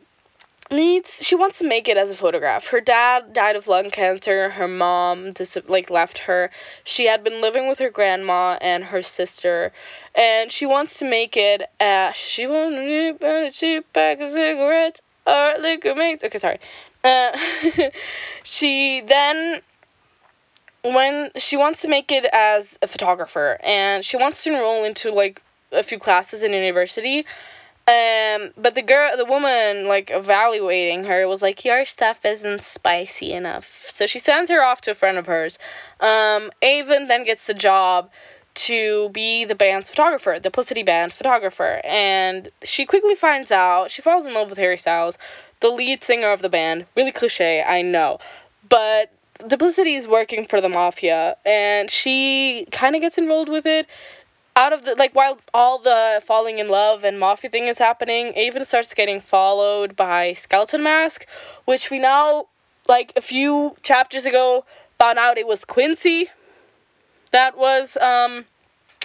[0.72, 2.68] needs she wants to make it as a photograph.
[2.68, 4.50] Her dad died of lung cancer.
[4.50, 6.50] Her mom dis- like left her.
[6.84, 9.72] She had been living with her grandma and her sister,
[10.14, 11.62] and she wants to make it.
[11.80, 15.90] Uh, she wants a cheap pack of cigarettes or liquor.
[15.90, 16.58] Okay, sorry.
[17.04, 17.36] Uh,
[18.44, 19.62] she then
[20.84, 25.12] when she wants to make it as a photographer and she wants to enroll into
[25.12, 27.24] like a few classes in university
[27.88, 33.32] um, but the girl, the woman, like evaluating her, was like, "Your stuff isn't spicy
[33.32, 35.58] enough." So she sends her off to a friend of hers.
[36.00, 38.10] Um, Avon then gets the job
[38.54, 44.02] to be the band's photographer, the Duplicity band photographer, and she quickly finds out she
[44.02, 45.18] falls in love with Harry Styles.
[45.60, 46.86] the lead singer of the band.
[46.96, 48.18] Really cliche, I know.
[48.68, 49.12] But
[49.46, 53.86] Duplicity is working for the mafia and she kind of gets enrolled with it.
[54.54, 58.32] Out of the like while all the falling in love and mafia thing is happening,
[58.36, 61.26] Avon starts getting followed by Skeleton Mask,
[61.64, 62.46] which we now
[62.86, 64.64] like a few chapters ago
[64.98, 66.28] found out it was Quincy.
[67.30, 68.44] That was um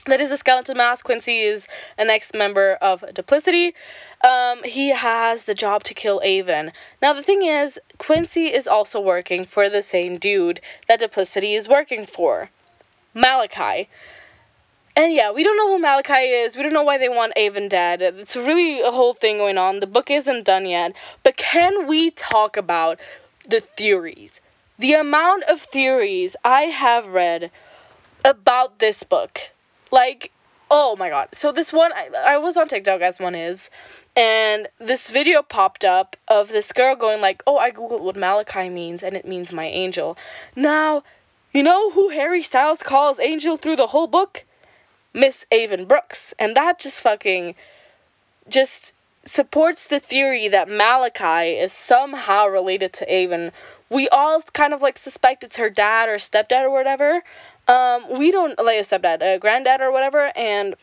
[0.07, 1.05] that is a skeleton mask.
[1.05, 3.73] Quincy is an ex member of Duplicity.
[4.23, 6.71] Um, he has the job to kill Avon.
[7.01, 11.67] Now, the thing is, Quincy is also working for the same dude that Duplicity is
[11.67, 12.49] working for
[13.13, 13.89] Malachi.
[14.97, 16.55] And yeah, we don't know who Malachi is.
[16.55, 18.01] We don't know why they want Avon dead.
[18.01, 19.79] It's really a whole thing going on.
[19.79, 20.93] The book isn't done yet.
[21.21, 22.99] But can we talk about
[23.47, 24.41] the theories?
[24.79, 27.51] The amount of theories I have read
[28.25, 29.51] about this book
[29.91, 30.31] like,
[30.71, 31.29] oh my god.
[31.31, 33.69] So this one, I, I was on TikTok as one is,
[34.15, 38.67] and this video popped up of this girl going like, oh, I googled what Malachi
[38.67, 40.17] means, and it means my angel.
[40.55, 41.03] Now,
[41.53, 44.43] you know who Harry Styles calls angel through the whole book?
[45.13, 46.33] Miss Avon Brooks.
[46.37, 47.55] And that just fucking,
[48.47, 48.93] just
[49.25, 53.51] supports the theory that Malachi is somehow related to Avon.
[53.89, 57.23] We all kind of like suspect it's her dad or stepdad or whatever,
[57.67, 60.75] um, we don't like a stepdad, a granddad or whatever, and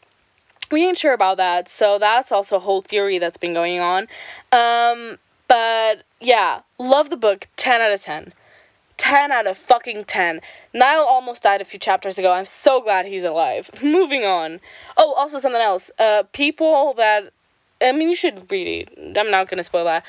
[0.71, 1.69] we ain't sure about that.
[1.69, 4.07] So that's also a whole theory that's been going on.
[4.53, 7.49] Um, but yeah, love the book.
[7.57, 8.35] Ten out of ten.
[8.97, 10.41] 10 out of fucking 10.
[10.73, 12.33] Niall almost died a few chapters ago.
[12.33, 13.71] I'm so glad he's alive.
[13.83, 14.61] Moving on.
[14.97, 15.91] Oh, also something else.
[15.99, 17.33] Uh, people that.
[17.83, 19.19] I mean, you should read it.
[19.19, 20.07] I'm not gonna spoil that.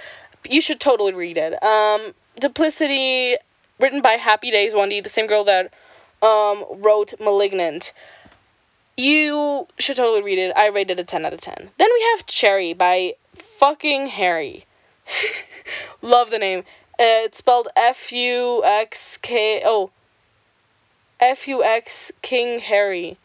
[0.48, 1.62] You should totally read it.
[1.64, 3.36] Um, Duplicity,
[3.80, 5.74] written by Happy Days 1D, the same girl that
[6.22, 7.92] um, wrote Malignant.
[8.98, 10.54] You should totally read it.
[10.56, 11.72] I rated it a 10 out of 10.
[11.78, 14.66] Then we have Cherry by fucking Harry.
[16.02, 16.64] Love the name.
[16.98, 19.62] Uh, it's spelled F U X K.
[19.66, 19.92] Oh.
[21.20, 23.18] F U X King Harry.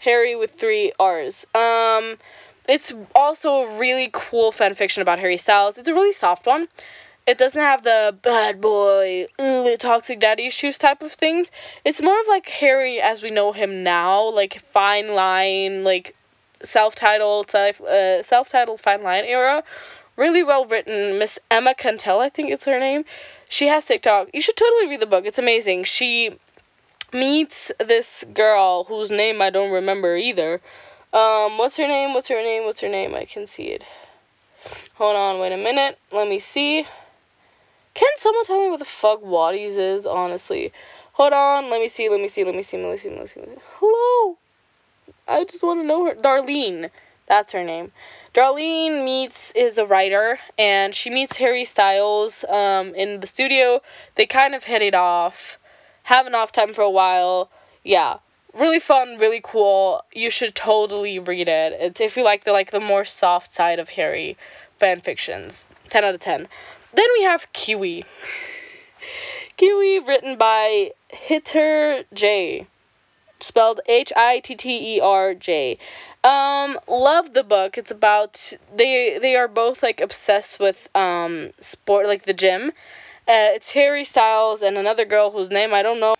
[0.00, 1.46] Harry with three R's.
[1.54, 2.18] Um,
[2.68, 5.78] it's also a really cool fan fiction about Harry Styles.
[5.78, 6.68] It's a really soft one
[7.26, 11.50] it doesn't have the bad boy, ugh, toxic daddy issues type of things.
[11.84, 16.14] It's more of like Harry as we know him now, like fine line, like
[16.62, 19.62] self-titled, uh, self-titled fine line era.
[20.16, 21.18] Really well written.
[21.18, 23.04] Miss Emma Cantell, I think it's her name.
[23.48, 24.28] She has TikTok.
[24.32, 25.26] You should totally read the book.
[25.26, 25.84] It's amazing.
[25.84, 26.38] She
[27.12, 30.60] meets this girl whose name I don't remember either.
[31.12, 32.14] Um, what's her name?
[32.14, 32.64] What's her name?
[32.64, 33.14] What's her name?
[33.14, 33.84] I can see it.
[34.94, 35.98] Hold on, wait a minute.
[36.12, 36.86] Let me see.
[37.94, 40.72] Can someone tell me what the fuck Wattys is, honestly?
[41.12, 43.20] Hold on, let me see, let me see, let me see, let me see, let
[43.20, 43.40] me see.
[43.78, 44.36] Hello?
[45.28, 46.14] I just want to know her.
[46.14, 46.90] Darlene.
[47.28, 47.92] That's her name.
[48.34, 53.80] Darlene meets is a writer and she meets Harry Styles um, in the studio.
[54.16, 55.56] They kind of hit it off,
[56.04, 57.48] have an off time for a while.
[57.84, 58.18] Yeah,
[58.52, 60.02] really fun, really cool.
[60.12, 61.74] You should totally read it.
[61.80, 64.36] It's if you like the like the more soft side of Harry
[64.80, 65.68] fan fictions.
[65.88, 66.48] Ten out of ten.
[66.92, 68.04] Then we have Kiwi.
[69.56, 72.66] Kiwi, written by Hitter J,
[73.44, 75.78] spelled H I T T E R J.
[76.22, 77.76] Um, love the book.
[77.76, 82.72] It's about they they are both like obsessed with um sport, like the gym.
[83.26, 86.14] Uh, it's Harry Styles and another girl whose name I don't know.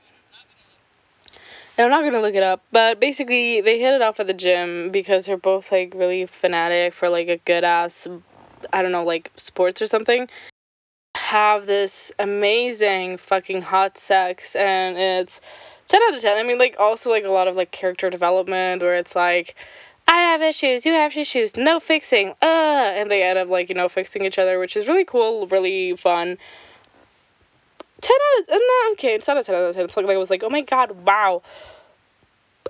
[1.77, 4.35] And I'm not gonna look it up, but basically they hit it off at the
[4.35, 8.07] gym because they're both like really fanatic for like a good ass,
[8.73, 10.29] I don't know, like sports or something
[11.35, 15.41] have this amazing fucking hot sex and it's
[15.89, 16.37] 10 out of 10.
[16.37, 19.55] I mean, like, also, like, a lot of, like, character development where it's like,
[20.07, 23.75] I have issues, you have issues, no fixing, uh, and they end up, like, you
[23.75, 26.39] know, fixing each other, which is really cool, really fun.
[28.01, 29.85] 10 out of, no, okay, it's not a 10 out of 10.
[29.85, 31.43] It's like, I was like, oh my god, wow.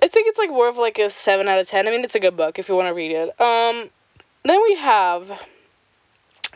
[0.01, 1.87] I think it's, like, more of, like, a 7 out of 10.
[1.87, 3.29] I mean, it's a good book if you want to read it.
[3.39, 3.89] Um,
[4.43, 5.39] then we have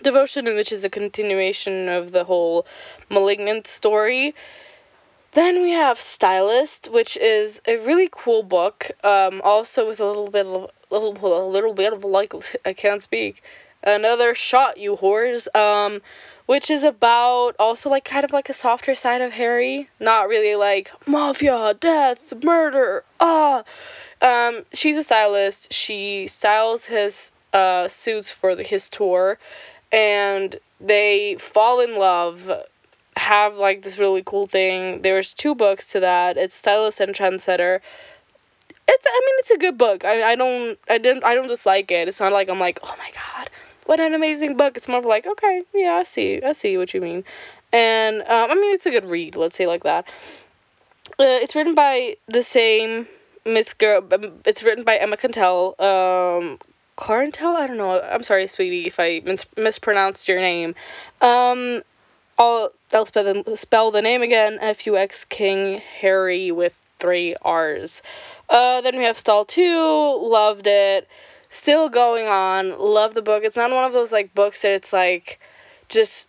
[0.01, 2.65] Devotion, which is a continuation of the whole
[3.09, 4.33] malignant story.
[5.33, 10.29] Then we have Stylist, which is a really cool book, um, also with a little
[10.29, 11.13] bit of little
[11.43, 12.33] a little bit of like
[12.65, 13.43] I can't speak.
[13.83, 15.53] Another shot, you whores.
[15.55, 16.01] Um,
[16.49, 20.55] which is about also like kind of like a softer side of Harry, not really
[20.55, 23.03] like mafia, death, murder.
[23.19, 23.63] Ah,
[24.19, 25.71] um, she's a stylist.
[25.71, 29.37] She styles his uh suits for the, his tour
[29.91, 32.51] and they fall in love
[33.19, 37.79] have like this really cool thing there's two books to that it's stylist and trendsetter
[38.87, 41.91] it's i mean it's a good book i, I don't i didn't i don't dislike
[41.91, 43.49] it it's not like i'm like oh my god
[43.89, 44.77] what an amazing book.
[44.77, 47.23] It's more like, okay, yeah, I see, I see what you mean.
[47.73, 49.35] And um, I mean, it's a good read.
[49.35, 50.07] Let's say like that.
[51.19, 53.07] Uh, it's written by the same
[53.47, 54.07] Miss Girl.
[54.11, 55.73] Um, it's written by Emma Cantell.
[55.79, 56.59] Um,
[56.99, 57.55] Corintel?
[57.55, 57.99] I don't know.
[57.99, 60.75] I'm sorry, sweetie, if I mis- mispronounced your name.
[61.19, 61.81] Um,
[62.37, 67.35] I'll, I'll spell, the, spell the name again F U X King Harry with three
[67.41, 68.01] R's.
[68.49, 71.07] Uh, then we have Stall 2, loved it.
[71.49, 73.43] Still going on, love the book.
[73.43, 75.39] It's not one of those like books that it's like
[75.87, 76.27] just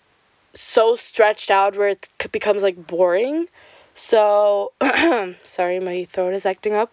[0.52, 3.48] so stretched out where it becomes like boring.
[3.94, 4.72] So,
[5.44, 6.92] sorry, my throat is acting up.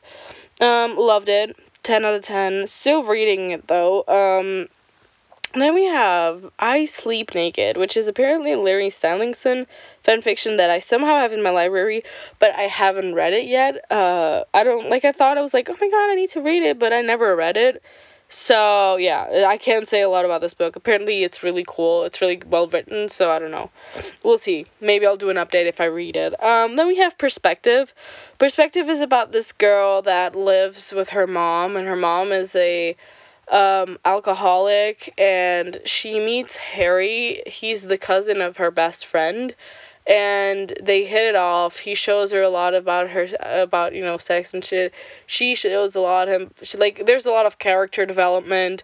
[0.60, 1.56] Um, loved it.
[1.84, 2.68] 10 out of 10.
[2.68, 4.04] Still reading it though.
[4.08, 4.68] Um,
[5.54, 9.66] then we have I Sleep Naked, which is apparently Larry Stylinson
[10.04, 12.04] fanfiction that I somehow have in my library,
[12.40, 13.90] but I haven't read it yet.
[13.92, 16.42] Uh, I don't, like, I thought I was like, oh my god, I need to
[16.42, 17.82] read it, but I never read it.
[18.30, 20.76] So, yeah, I can't say a lot about this book.
[20.76, 22.04] Apparently, it's really cool.
[22.04, 23.72] It's really well written, so I don't know.
[24.22, 24.66] We'll see.
[24.82, 26.34] Maybe I'll do an update if I read it.
[26.44, 27.94] Um, then we have Perspective.
[28.38, 32.98] Perspective is about this girl that lives with her mom, and her mom is a
[33.52, 37.42] um, alcoholic, and she meets Harry.
[37.48, 39.56] He's the cousin of her best friend
[40.08, 41.80] and they hit it off.
[41.80, 44.94] He shows her a lot about her about you know sex and shit.
[45.26, 46.52] She shows a lot of him.
[46.64, 48.84] She like there's a lot of character development.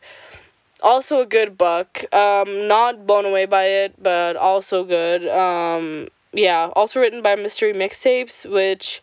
[0.82, 2.14] Also a good book.
[2.14, 5.26] Um, not blown away by it, but also good.
[5.28, 6.72] Um, yeah.
[6.76, 9.02] Also written by Mystery Mixtapes, which.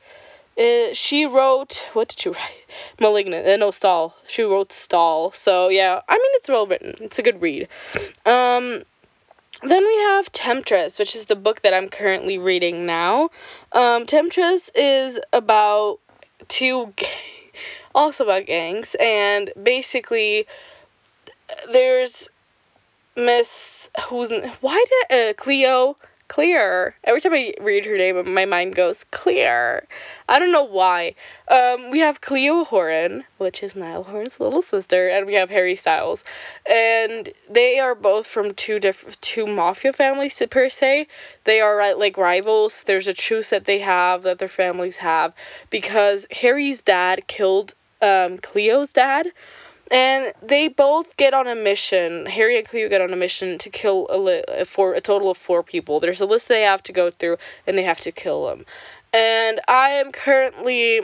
[0.63, 2.67] It, she wrote what did she write?
[3.01, 6.01] Malignant uh, no stall she wrote stall so yeah.
[6.09, 6.95] I mean it's well written.
[7.01, 7.67] It's a good read.
[8.27, 8.85] Um
[9.63, 13.29] then we have Temptress, which is the book that I'm currently reading now.
[13.73, 15.99] Um, Temptress is about
[16.49, 16.95] two,
[17.95, 20.47] also about gangs, and basically,
[21.71, 22.31] there's
[23.17, 25.97] Miss who's why did uh, Cleo
[26.31, 26.95] Clear.
[27.03, 29.89] Every time I read her name, my mind goes Clear.
[30.29, 31.17] I don't know why.
[31.49, 35.75] Um, we have Cleo Horan, which is Niall Horan's little sister, and we have Harry
[35.75, 36.23] Styles,
[36.71, 41.09] and they are both from two different two mafia families per se.
[41.43, 42.85] They are like rivals.
[42.85, 45.35] There's a truce that they have that their families have
[45.69, 49.33] because Harry's dad killed um, Cleo's dad
[49.91, 52.27] and they both get on a mission.
[52.27, 55.37] Harry and Cleo get on a mission to kill a li- for a total of
[55.37, 55.99] four people.
[55.99, 58.65] There's a list they have to go through, and they have to kill them.
[59.13, 61.01] And I am currently.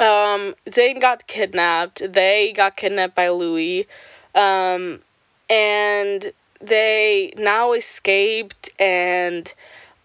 [0.00, 2.12] Um, Zayn got kidnapped.
[2.12, 3.86] They got kidnapped by Louis,
[4.34, 5.00] um,
[5.50, 9.52] and they now escaped and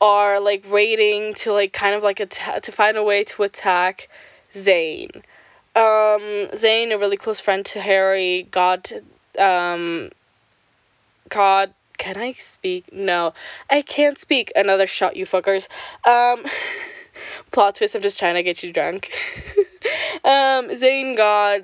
[0.02, 4.10] are like waiting to like kind of like attack to find a way to attack
[4.54, 5.24] Zayn
[5.76, 8.92] um, Zayn, a really close friend to Harry, got,
[9.40, 10.12] um,
[11.30, 12.92] got, can I speak?
[12.94, 13.34] No,
[13.70, 14.52] I can't speak.
[14.56, 15.68] Another shot, you fuckers.
[16.08, 16.46] Um,
[17.52, 19.12] plot twist, I'm just trying to get you drunk.
[20.24, 21.62] um, Zayn got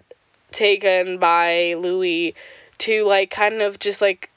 [0.51, 2.33] taken by Louis
[2.79, 4.31] to, like, kind of just, like,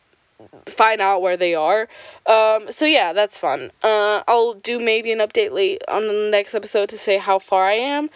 [0.67, 1.89] find out where they are.
[2.27, 3.71] Um, so yeah, that's fun.
[3.83, 7.67] Uh, I'll do maybe an update late on the next episode to say how far
[7.67, 8.11] I am.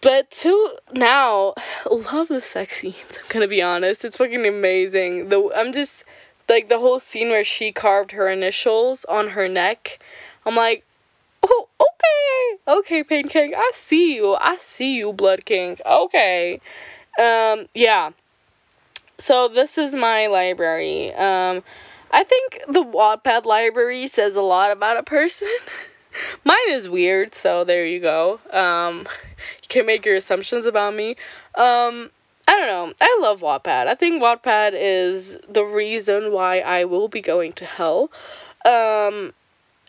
[0.00, 1.54] But till now,
[1.90, 3.18] love the sex scenes.
[3.20, 4.04] I'm gonna be honest.
[4.04, 5.28] It's fucking amazing.
[5.28, 6.04] The I'm just
[6.48, 9.98] like the whole scene where she carved her initials on her neck.
[10.46, 10.84] I'm like,
[11.42, 13.54] oh okay, okay, Pain King.
[13.56, 14.34] I see you.
[14.34, 15.78] I see you, Blood King.
[15.84, 16.60] Okay,
[17.20, 18.12] um, yeah.
[19.18, 21.12] So this is my library.
[21.14, 21.64] Um,
[22.12, 25.48] I think the Wattpad library says a lot about a person.
[26.44, 28.40] Mine is weird, so there you go.
[28.52, 29.08] Um,
[29.62, 31.10] you can make your assumptions about me.
[31.54, 32.10] Um,
[32.48, 32.94] I don't know.
[33.00, 33.86] I love Wattpad.
[33.86, 38.10] I think Wattpad is the reason why I will be going to hell.
[38.64, 39.34] Um,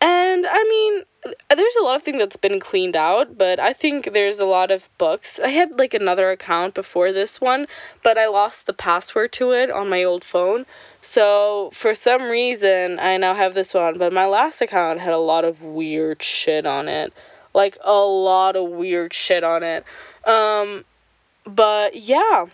[0.02, 1.04] and I mean,
[1.50, 4.72] there's a lot of things that's been cleaned out, but I think there's a lot
[4.72, 5.40] of books.
[5.40, 7.68] I had like another account before this one,
[8.04, 10.66] but I lost the password to it on my old phone.
[11.02, 15.18] So for some reason, I now have this one, but my last account had a
[15.18, 17.14] lot of weird shit on it.
[17.54, 19.84] Like a lot of weird shit on it.
[20.26, 20.86] Um
[21.44, 22.46] but yeah,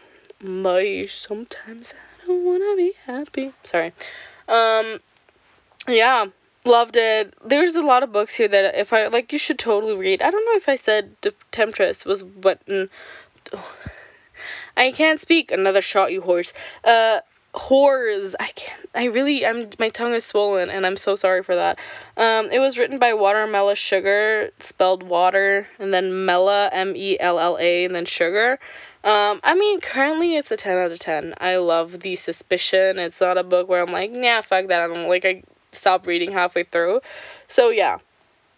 [0.42, 3.54] my sometimes I don't want to be happy.
[3.62, 3.94] Sorry.
[4.48, 5.02] Um
[5.88, 6.28] yeah,
[6.66, 7.34] loved it.
[7.44, 10.22] There's a lot of books here that if I like, you should totally read.
[10.22, 12.62] I don't know if I said the Temptress was what.
[12.68, 13.74] oh,
[14.78, 15.52] I can't speak.
[15.52, 16.54] Another shot, you horse.
[16.84, 17.20] Uh,
[17.54, 18.36] whores.
[18.40, 18.90] I can't.
[18.94, 19.46] I really.
[19.46, 19.70] I'm.
[19.80, 21.80] My tongue is swollen, and I'm so sorry for that.
[22.18, 27.40] Um, it was written by Watermella Sugar, spelled water, and then Mella M E L
[27.40, 28.60] L A, and then sugar.
[29.06, 31.36] Um, I mean, currently it's a 10 out of 10.
[31.38, 32.98] I love The Suspicion.
[32.98, 34.82] It's not a book where I'm like, nah, fuck that.
[34.82, 35.44] I'm like, I
[35.76, 37.02] stopped reading halfway through.
[37.48, 38.00] So, yeah,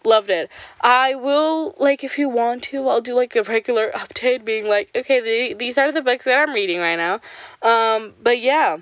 [0.04, 0.48] loved it.
[0.80, 4.90] I will, like, if you want to, I'll do like a regular update being like,
[4.94, 7.20] okay, the, these are the books that I'm reading right now.
[7.62, 8.78] Um, but yeah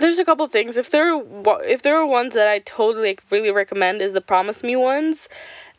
[0.00, 0.76] there's a couple things.
[0.76, 4.20] If there are, if there are ones that I totally like really recommend is the
[4.20, 5.28] Promise Me ones,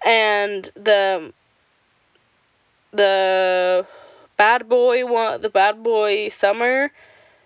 [0.06, 1.34] and the
[2.92, 3.86] the
[4.38, 6.92] bad boy one, the bad boy summer,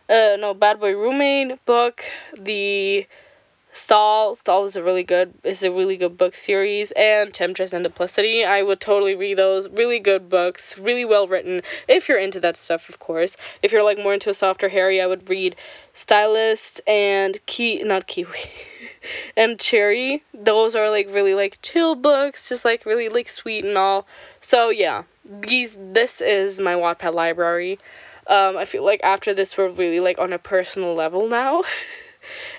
[0.10, 2.04] uh, no, bad boy roommate book,
[2.38, 3.08] the
[3.78, 4.34] Stall.
[4.34, 8.44] Stall is a really good is a really good book series and Temptress and Duplicity.
[8.44, 9.70] I would totally read those.
[9.70, 11.62] Really good books, really well written.
[11.88, 13.38] If you're into that stuff, of course.
[13.62, 15.56] If you're like more into a softer Harry, I would read
[15.94, 18.50] Stylist and Kie not Kiwi
[19.38, 20.24] and Cherry.
[20.34, 24.08] Those are like really like chill books, just like really like sweet and all.
[24.42, 27.78] So yeah, these this is my Wattpad library.
[28.26, 31.62] Um, I feel like after this we're really like on a personal level now.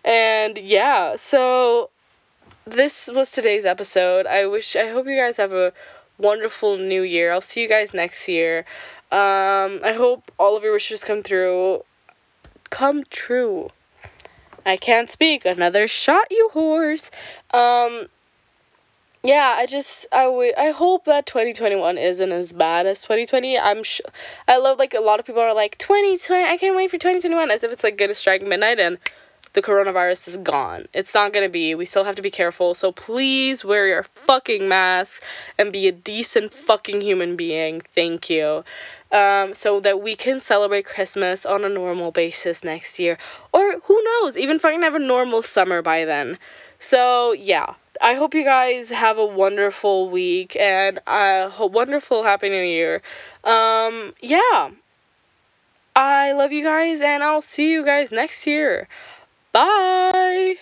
[0.05, 1.91] and yeah, so
[2.65, 4.27] this was today's episode.
[4.27, 5.73] I wish I hope you guys have a
[6.19, 7.33] wonderful new year.
[7.33, 8.65] I'll see you guys next year.
[9.11, 11.85] Um, I hope all of your wishes come through.
[12.71, 13.71] Come true.
[14.67, 15.47] I can't speak.
[15.47, 17.11] Another shot, you whores.
[17.55, 18.09] Um,
[19.23, 23.59] yeah, I just I w- I hope that 2021 isn't as bad as 2020.
[23.59, 24.01] I'm sh-
[24.47, 26.45] I love like a lot of people are like 2020.
[26.45, 28.99] I can't wait for 2021 as if it's like gonna strike midnight and
[29.53, 30.87] the coronavirus is gone.
[30.93, 31.75] It's not gonna be.
[31.75, 32.75] We still have to be careful.
[32.75, 35.23] So please wear your fucking mask
[35.59, 37.81] and be a decent fucking human being.
[37.81, 38.65] Thank you.
[39.11, 43.17] Um, so that we can celebrate Christmas on a normal basis next year.
[43.53, 46.39] Or who knows, even fucking have a normal summer by then.
[46.79, 47.75] So yeah.
[48.01, 53.03] I hope you guys have a wonderful week and a wonderful happy new year.
[53.43, 54.71] Um, yeah.
[55.97, 58.87] I love you guys and I'll see you guys next year.
[59.59, 60.55] Bye.